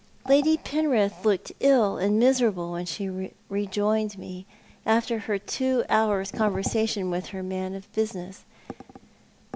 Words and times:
Lady 0.27 0.57
Penrith 0.57 1.23
looked 1.25 1.51
ill 1.59 1.95
and 1.99 2.17
miserable 2.17 2.71
when 2.71 2.87
she 2.87 3.29
rejoined 3.49 4.17
me, 4.17 4.47
after 4.83 5.19
her 5.19 5.37
two 5.37 5.83
hours' 5.89 6.31
conversation 6.31 7.11
with 7.11 7.27
her 7.27 7.43
man 7.43 7.75
of 7.75 7.93
business. 7.93 8.43